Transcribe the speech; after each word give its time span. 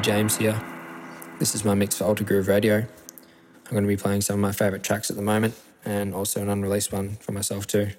James 0.00 0.36
here. 0.38 0.60
This 1.38 1.54
is 1.54 1.64
my 1.64 1.74
mix 1.74 1.96
for 1.96 2.04
Alter 2.04 2.24
Groove 2.24 2.48
Radio. 2.48 2.78
I'm 2.78 3.70
going 3.70 3.84
to 3.84 3.88
be 3.88 3.96
playing 3.96 4.22
some 4.22 4.34
of 4.34 4.40
my 4.40 4.52
favourite 4.52 4.82
tracks 4.82 5.08
at 5.08 5.16
the 5.16 5.22
moment 5.22 5.54
and 5.84 6.14
also 6.14 6.42
an 6.42 6.48
unreleased 6.48 6.92
one 6.92 7.16
for 7.16 7.32
myself 7.32 7.66
too. 7.66 7.90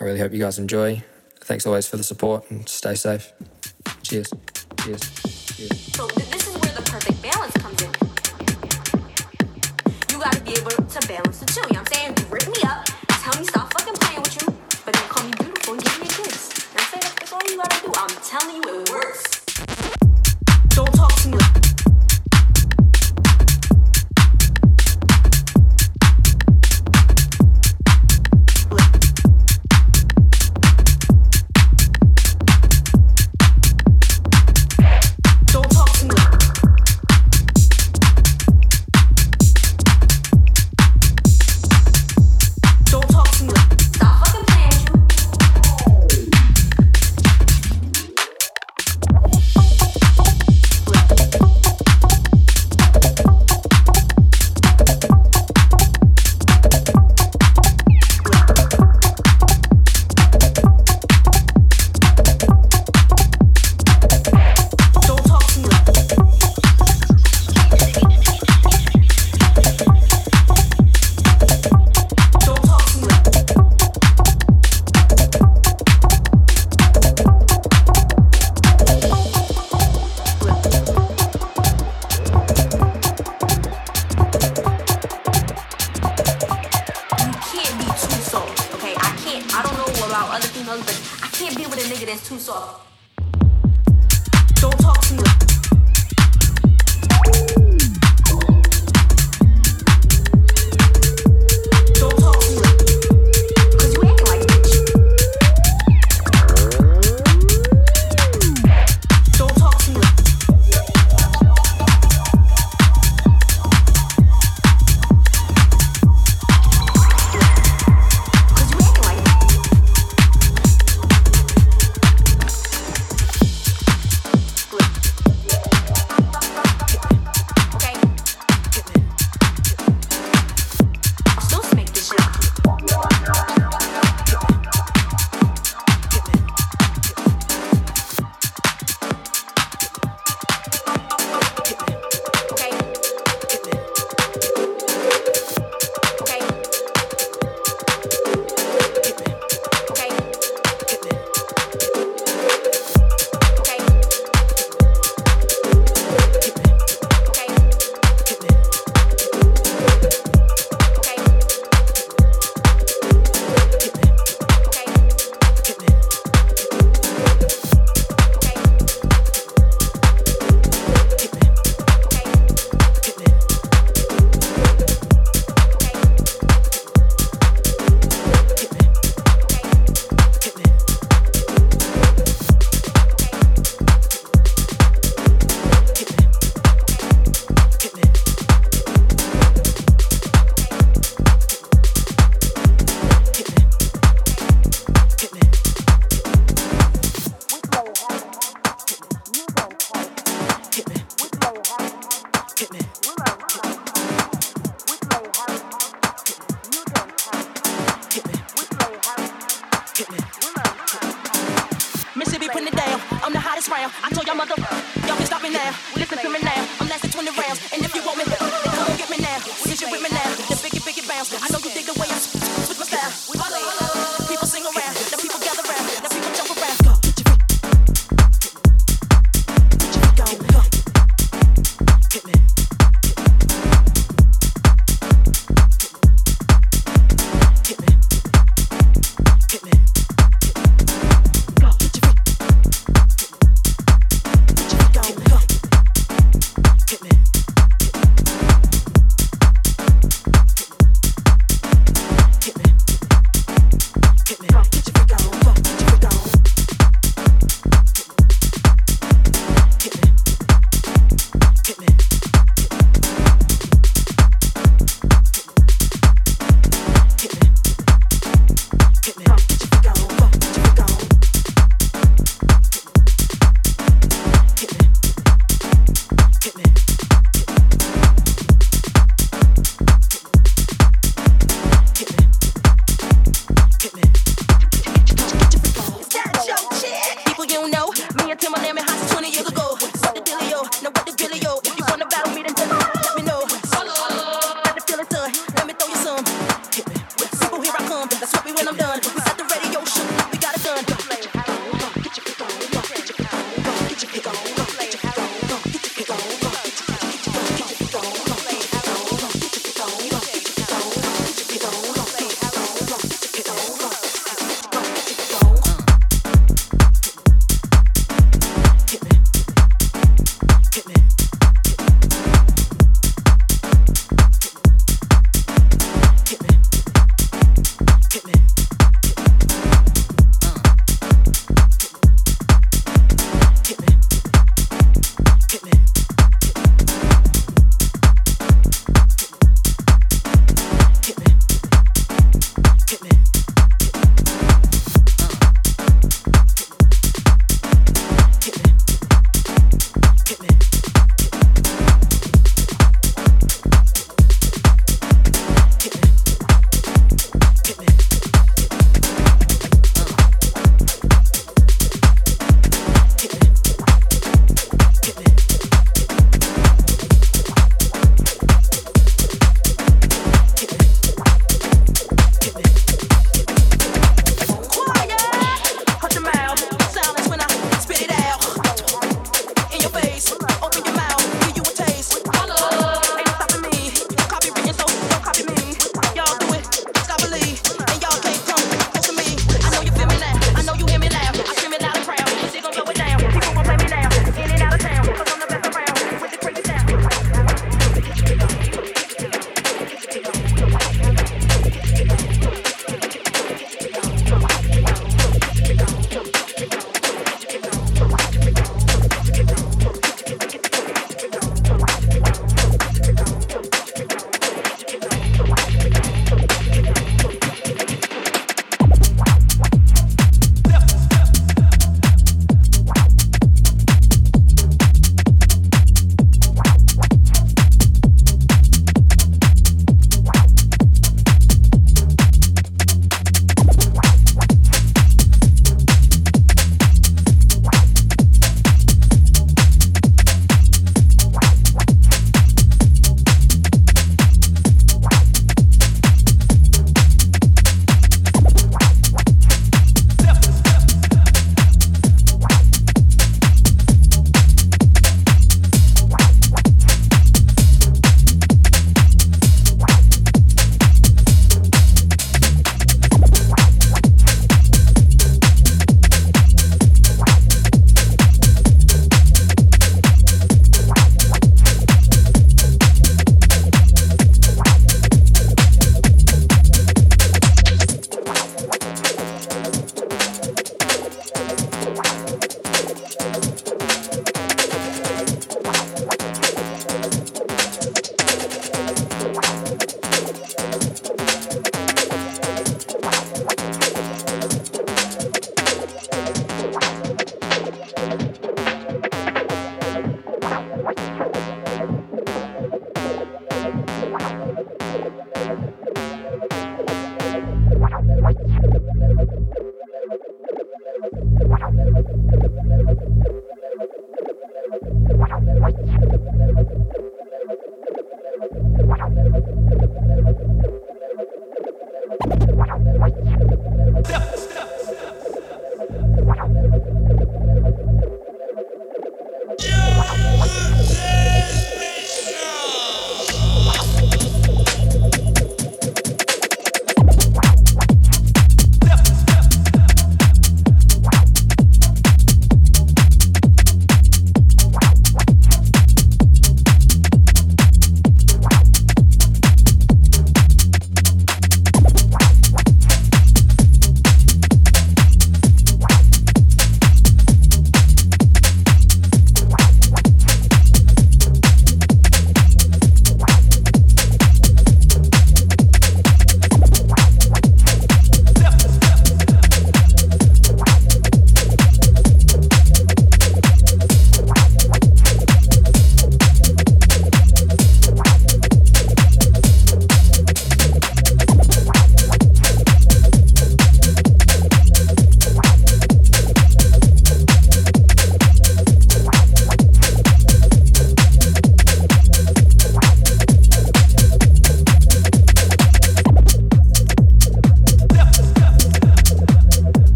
I 0.00 0.04
really 0.04 0.18
hope 0.18 0.32
you 0.32 0.38
guys 0.38 0.58
enjoy. 0.58 1.04
Thanks 1.42 1.66
always 1.66 1.88
for 1.88 1.96
the 1.96 2.04
support 2.04 2.50
and 2.50 2.68
stay 2.68 2.94
safe. 2.94 3.32
Cheers. 4.02 4.30
Cheers. 4.78 5.00
Cheers. 5.56 5.94
So 5.94 6.06
this 6.06 6.46
is 6.48 6.54
where 6.54 6.74
the 6.74 6.82
perfect 6.82 7.22
balance 7.22 7.56
comes 7.56 7.82
in. 7.82 7.90
You 10.10 10.22
gotta 10.22 10.40
be 10.42 10.52
able 10.52 10.70
to 10.70 11.08
balance 11.08 11.40
the 11.40 11.46
two. 11.46 11.60
You 11.68 11.74
know 11.74 11.80
what 11.80 11.96
I'm 11.96 12.14
saying? 12.14 12.30
Rip 12.30 12.46
me 12.46 12.62
up, 12.64 12.84
tell 13.08 13.40
me 13.40 13.46
stop 13.46 13.72
fucking 13.72 13.94
playing 13.94 14.22
with 14.22 14.42
you, 14.42 14.46
but 14.84 14.94
then 14.94 15.08
call 15.08 15.24
me 15.26 15.32
beautiful 15.38 15.74
and 15.74 15.82
give 15.82 16.00
me 16.00 16.06
a 16.06 16.10
kiss. 16.10 16.50
I'm 16.76 16.86
saying? 16.92 17.14
That's 17.18 17.32
all 17.32 17.42
you 17.48 17.56
gotta 17.56 17.80
do. 17.84 17.92
I'm 17.96 18.14
telling 18.22 18.56
you 18.56 18.82
it 18.82 18.90
works. 18.90 19.44
Don't 20.68 20.94
talk 20.94 21.14
to 21.22 21.28
me. 21.28 21.38
way 21.38 21.69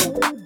you 0.00 0.41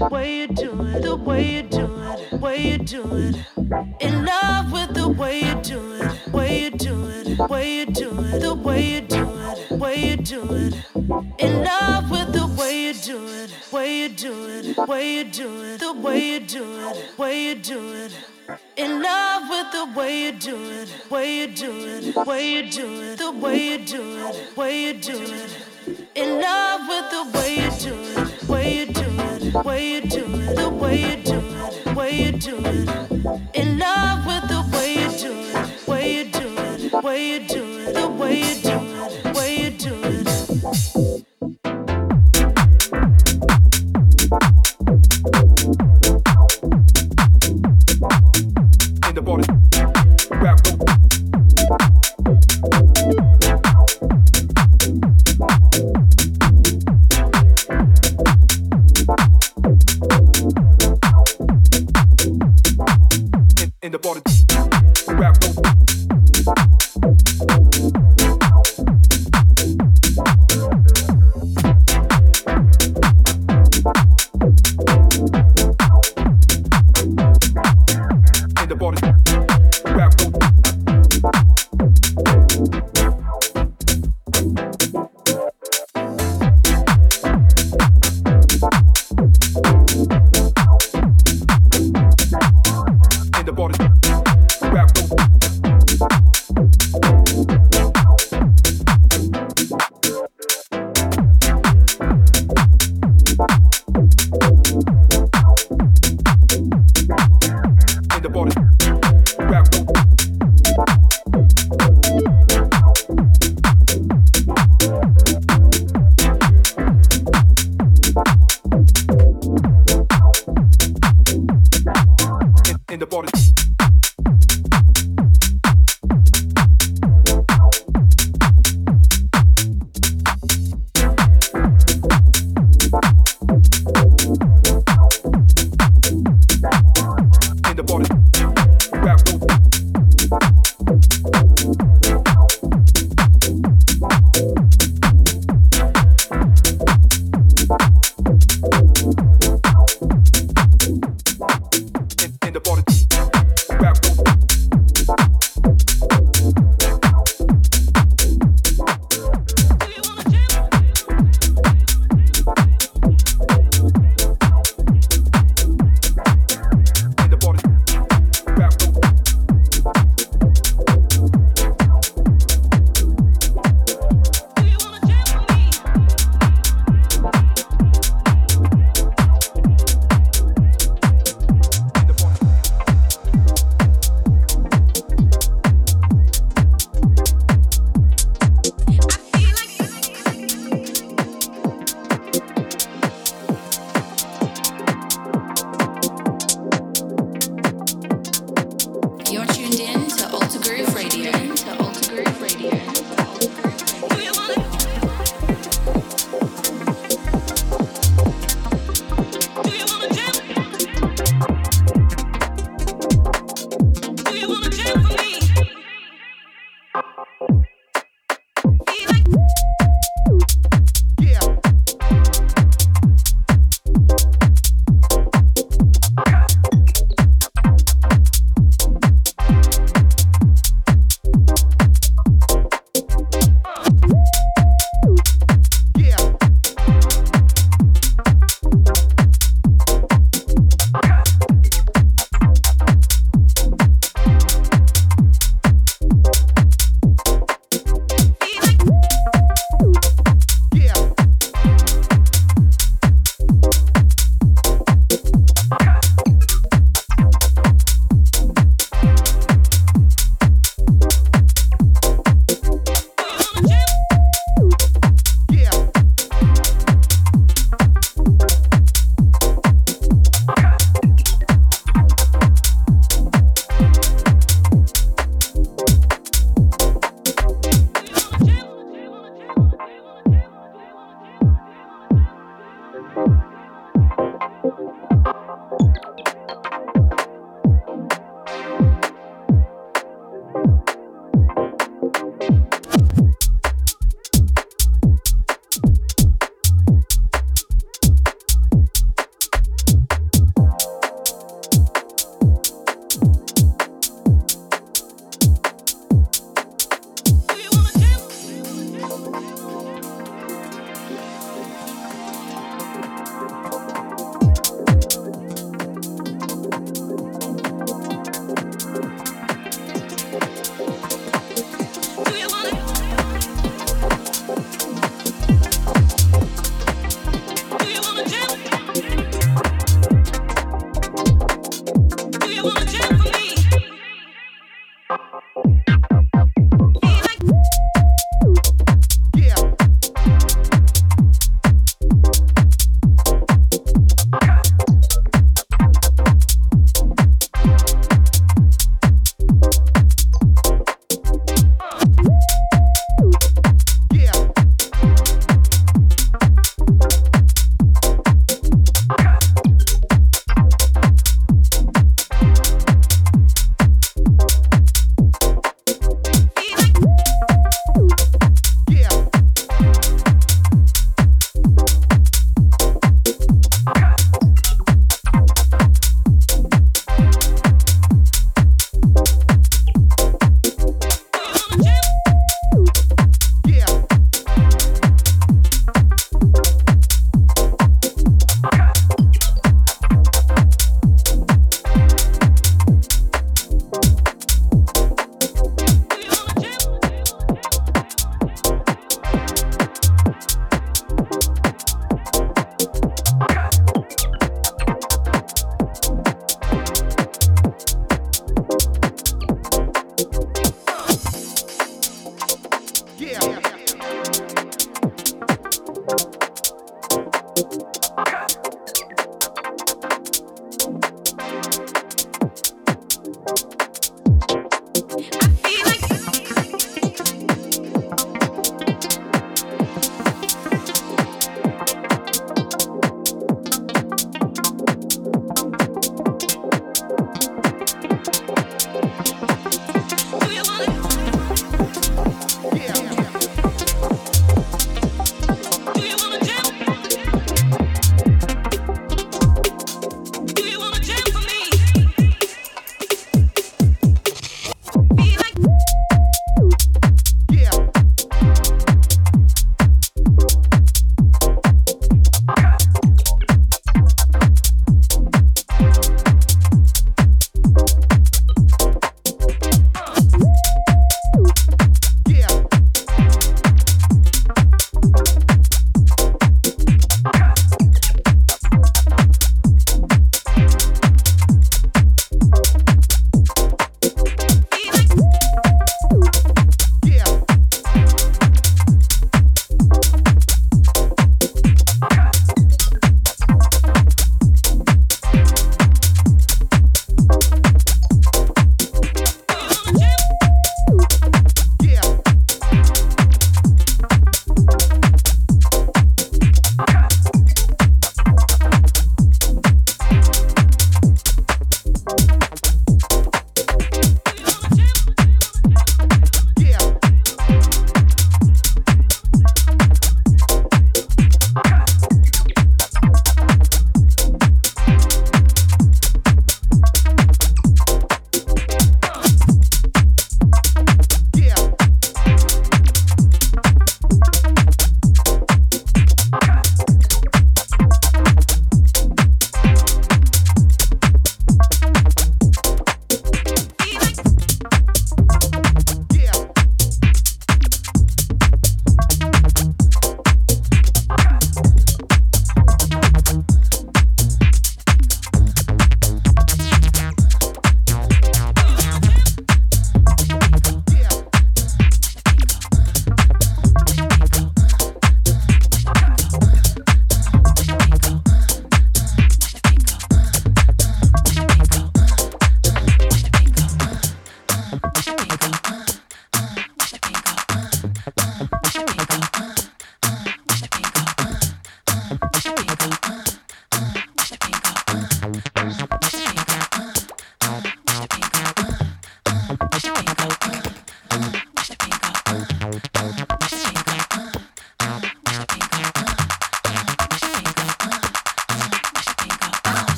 way 0.00 0.40
you 0.40 0.46
do 0.48 0.82
it, 0.86 1.02
the 1.02 1.16
way 1.16 1.56
you 1.56 1.62
do 1.62 1.86
it, 1.86 2.40
way 2.40 2.70
you 2.70 2.78
do 2.78 3.02
it. 3.16 3.36
In 4.00 4.24
love 4.24 4.72
with 4.72 4.94
the 4.94 5.08
way 5.08 5.40
you 5.40 5.54
do 5.62 5.94
it, 5.94 6.32
way 6.32 6.64
you 6.64 6.70
do 6.70 7.08
it, 7.08 7.38
way 7.48 7.78
you 7.78 7.86
do 7.86 8.10
it, 8.20 8.40
the 8.40 8.54
way 8.54 8.82
you 8.94 9.00
do 9.00 9.24
it, 9.24 9.70
way 9.78 10.10
you 10.10 10.16
do 10.16 10.42
it. 10.50 10.74
In 11.38 11.64
love 11.64 12.10
with 12.10 12.32
the 12.32 12.46
way 12.58 12.86
you 12.86 12.94
do 12.94 13.26
it, 13.26 13.50
way 13.72 14.00
you 14.02 14.08
do 14.08 14.32
it, 14.48 14.88
way 14.88 15.18
you 15.18 15.24
do 15.24 15.62
it, 15.62 15.80
the 15.80 15.92
way 15.92 16.32
you 16.32 16.40
do 16.40 16.64
it, 16.88 17.18
way 17.18 17.48
you 17.48 17.54
do 17.54 17.92
it. 17.92 18.12
In 18.76 19.02
love 19.02 19.48
with 19.48 19.72
the 19.72 19.98
way 19.98 20.24
you 20.24 20.32
do 20.32 20.56
it, 20.56 21.10
way 21.10 21.38
you 21.40 21.46
do 21.46 21.70
it, 21.70 22.26
way 22.26 22.52
you 22.54 22.70
do 22.70 23.02
it, 23.02 23.18
the 23.18 23.32
way 23.32 23.70
you 23.70 23.78
do 23.78 24.26
it, 24.26 24.56
way 24.56 24.82
you 24.86 24.94
do 24.94 25.18
it. 25.18 26.08
In 26.14 26.40
love 26.40 26.80
with 26.88 27.10
the 27.10 27.38
way 27.38 27.54
you 27.56 27.70
do 27.78 27.94
it, 28.20 28.48
way 28.48 28.78
you 28.78 28.86
do 28.86 29.00
it, 29.00 29.03
way 29.62 29.94
you 29.94 30.00
do 30.00 30.24
it, 30.26 30.56
the 30.56 30.68
way 30.68 30.96
you 31.00 31.22
do 31.22 31.38
it, 31.38 31.84
the 31.84 31.94
way 31.94 32.24
you 32.24 32.32
do 32.32 32.56
it. 32.58 32.88
In 33.54 33.78
love 33.78 34.26
with 34.26 34.48
the 34.48 34.68
way 34.76 34.94
you 34.94 35.08
do 35.16 35.32
it, 35.32 35.52
the 35.84 35.90
way 35.90 36.16
you 36.16 36.24
do 36.24 36.54
it, 36.58 36.90
the 36.90 37.00
way 37.00 37.30
you 37.30 37.46
do 37.46 37.62
it, 37.78 37.94
the 37.94 38.08
way 38.08 38.40
you 38.40 38.54
do 38.62 38.72
it, 38.72 39.22
the 39.22 39.32
way 39.38 39.56
you 39.62 39.70
do 39.70 39.94
it. 40.02 41.73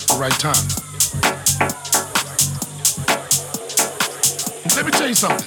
the 0.00 0.16
right 0.18 0.32
time. 0.32 0.66
Let 4.76 4.86
me 4.86 4.92
tell 4.92 5.08
you 5.08 5.14
something. 5.14 5.46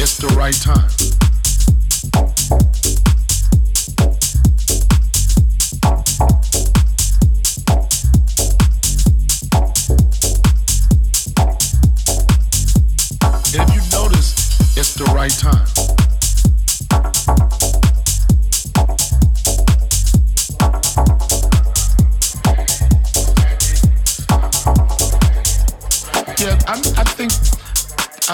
It's 0.00 0.18
the 0.18 0.28
right 0.36 0.54
time. 0.54 1.03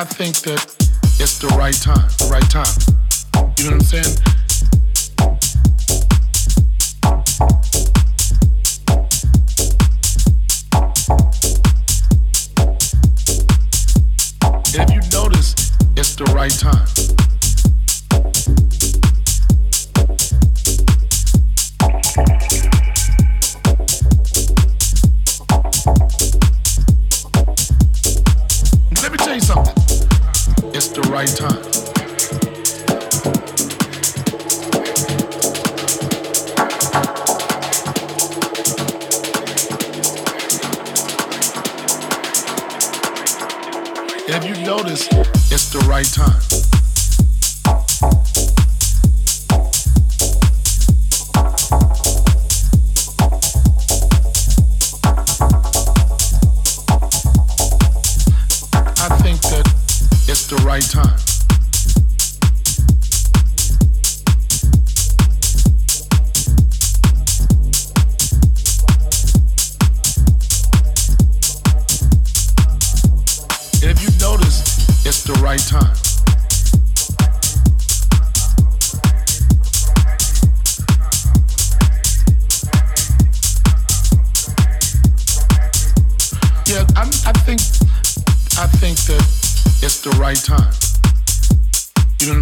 I 0.01 0.05
think 0.05 0.35
that 0.39 0.65
it's 1.21 1.39
the 1.39 1.49
right 1.59 1.75
time, 1.75 2.09
the 2.17 2.31
right 2.33 2.49
time. 2.49 2.65
You 3.59 3.65
know 3.65 3.77
what 3.77 3.83
I'm 3.83 3.85
saying? 3.85 4.17
And 14.73 14.89
if 14.89 14.95
you 14.95 15.03
notice, 15.13 15.55
it's 15.99 16.15
the 16.17 16.25
right 16.33 16.51
time. 16.51 17.20
right 46.01 46.13
time. 46.15 46.40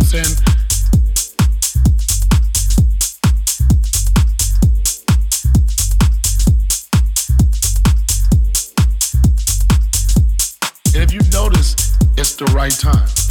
saying? 0.09 0.25
And 10.95 11.05
if 11.05 11.13
you 11.13 11.21
notice, 11.31 11.77
it's 12.17 12.37
the 12.37 12.47
right 12.55 12.73
time. 12.73 13.28